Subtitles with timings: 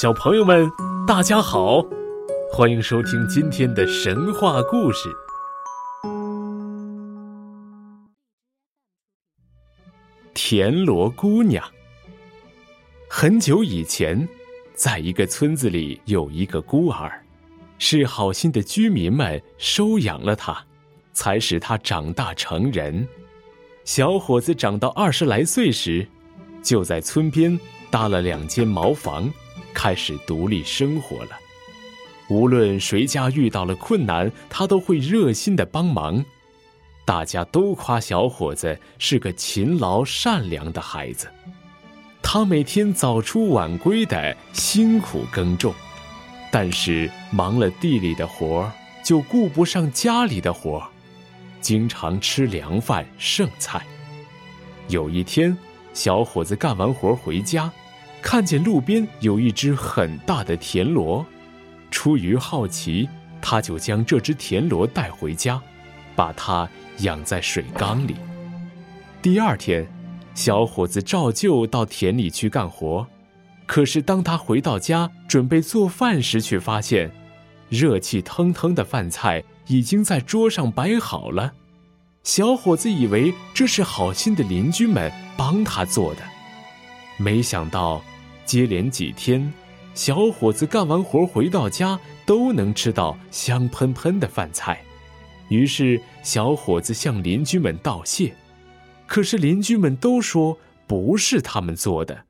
[0.00, 0.70] 小朋友们，
[1.08, 1.84] 大家好，
[2.52, 5.08] 欢迎收听今天的神话故事——
[10.32, 11.68] 田螺姑娘。
[13.10, 14.28] 很久以前，
[14.72, 17.20] 在一个村子里有一个孤儿，
[17.78, 20.64] 是好心的居民们收养了他，
[21.12, 23.04] 才使他长大成人。
[23.84, 26.06] 小伙子长到二十来岁时，
[26.62, 27.58] 就在村边
[27.90, 29.28] 搭了两间茅房。
[29.78, 31.38] 开始独立生活了。
[32.28, 36.24] 无论谁家遇到了困难，他都会热心的帮忙。
[37.04, 41.28] 大家都夸小伙子是个勤劳善良的孩子。
[42.20, 45.72] 他每天早出晚归的辛苦耕种，
[46.50, 48.72] 但是忙了地里的活儿，
[49.04, 50.88] 就顾不上家里的活儿，
[51.60, 53.86] 经常吃凉饭剩菜。
[54.88, 55.56] 有一天，
[55.94, 57.72] 小伙子干完活回家。
[58.20, 61.24] 看见路边有一只很大的田螺，
[61.90, 63.08] 出于好奇，
[63.40, 65.60] 他就将这只田螺带回家，
[66.14, 68.16] 把它养在水缸里。
[69.22, 69.86] 第二天，
[70.34, 73.06] 小伙子照旧到田里去干活，
[73.66, 77.10] 可是当他回到家准备做饭时，却发现
[77.68, 81.52] 热气腾腾的饭菜已经在桌上摆好了。
[82.24, 86.22] 小伙子以为这是好心的邻居们帮他做的。
[87.20, 88.00] 没想到，
[88.44, 89.52] 接连几天，
[89.92, 94.80] 小伙子干完活回到家都能吃到香喷喷的饭菜。
[95.48, 98.32] 于是，小伙子向邻居们道谢，
[99.06, 102.24] 可是邻居们都说不是他们做的。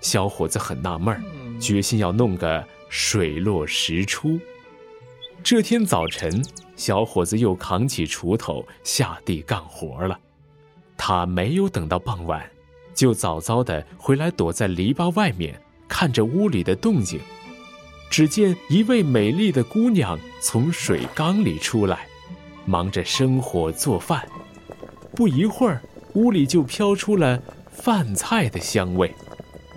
[0.00, 1.22] 小伙子很纳闷儿，
[1.58, 4.38] 决心要弄个水落石出。
[5.42, 6.44] 这天早晨，
[6.76, 10.18] 小伙子又扛起锄头下地干活了。
[10.98, 12.50] 他没有等到傍晚。
[12.96, 17.20] 就早早的回来，躲在篱笆外面看着屋里的动静。
[18.10, 22.06] 只见一位美丽的姑娘从水缸里出来，
[22.64, 24.26] 忙着生火做饭。
[25.14, 25.82] 不一会儿，
[26.14, 27.40] 屋里就飘出了
[27.70, 29.14] 饭菜的香味。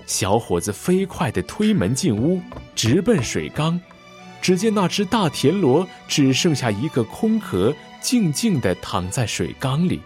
[0.06, 2.42] 小伙子飞快地推门进屋，
[2.74, 3.80] 直奔水缸。
[4.42, 10.00] 只见那只大田螺只剩下一个空壳，静静地躺在水缸里。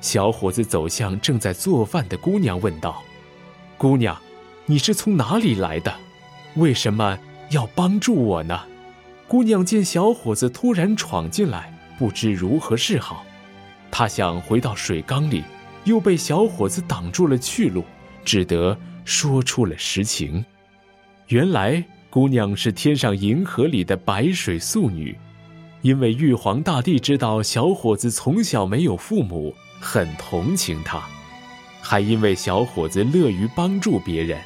[0.00, 3.02] 小伙子走向正在做饭的姑娘，问道
[3.76, 4.16] ：“姑娘，
[4.66, 5.94] 你是从哪里来的？
[6.54, 7.18] 为什么
[7.50, 8.60] 要帮助我呢？”
[9.28, 13.24] 姑娘见小伙子突然闯进来，不知如何是好。
[13.90, 15.42] 她想回到水缸里，
[15.84, 17.82] 又被小伙子挡住了去路，
[18.24, 20.44] 只得说出了实情。
[21.28, 25.18] 原来，姑娘是天上银河里的白水素女，
[25.82, 29.52] 因为玉皇大帝知道小伙子从小没有父母。
[29.80, 31.02] 很同情他，
[31.80, 34.40] 还因为小伙子乐于帮助别人，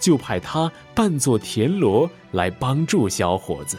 [0.00, 3.78] 就派他扮作田螺来帮助小伙子。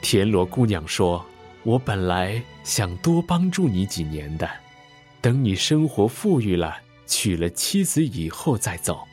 [0.00, 1.24] 田螺姑娘说
[1.64, 4.48] ：“我本来想多帮助你几年的，
[5.20, 6.76] 等你生活富裕了，
[7.06, 9.06] 娶了妻子以后再走。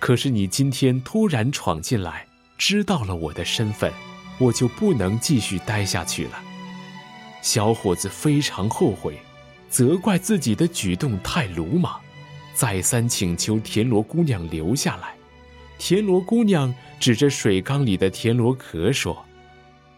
[0.00, 2.26] 可是你今天突然闯进来，
[2.58, 3.92] 知道了我的身份，
[4.38, 6.42] 我就不能继续待下去了。”
[7.42, 9.18] 小伙子非常后悔。
[9.68, 12.00] 责怪自己的举动太鲁莽，
[12.54, 15.14] 再三请求田螺姑娘留下来。
[15.78, 19.24] 田螺姑娘指着水缸里的田螺壳说：“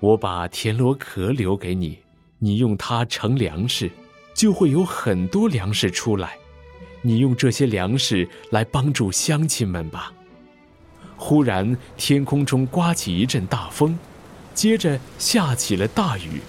[0.00, 1.98] 我把田螺壳留给你，
[2.38, 3.90] 你用它盛粮食，
[4.34, 6.38] 就会有很多粮食出来。
[7.02, 10.12] 你用这些粮食来帮助乡亲们吧。”
[11.18, 13.98] 忽然，天空中刮起一阵大风，
[14.54, 16.40] 接着下起了大雨。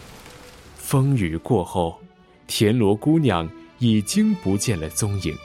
[0.78, 2.00] 风雨过后。
[2.48, 3.48] 田螺姑娘
[3.78, 5.36] 已经不见了踪影，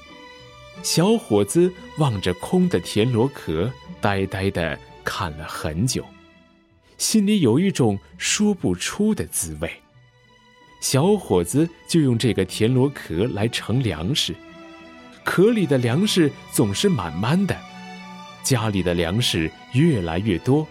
[0.83, 3.71] 小伙子望着空的田螺壳，
[4.01, 6.05] 呆呆的看了很久，
[6.97, 9.71] 心里有一种说不出的滋味。
[10.81, 14.35] 小伙子就用这个田螺壳来盛粮食，
[15.25, 17.57] 壳里的粮食总是满满的，
[18.43, 20.67] 家里的粮食越来越多，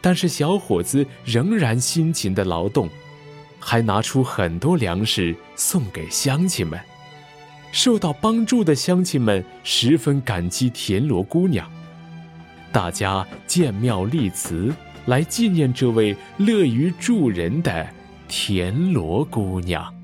[0.00, 2.88] 但是小伙子仍然辛勤的劳动。
[3.60, 6.80] 还拿出很多粮食送给乡亲们，
[7.70, 11.70] 受到帮助的乡亲们十分感激田螺姑娘，
[12.72, 14.74] 大家建庙立祠
[15.06, 17.86] 来纪念这位乐于助人的
[18.26, 19.99] 田螺姑娘。